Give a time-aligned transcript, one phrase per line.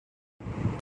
[0.03, 0.77] ملک چل رہا ہے۔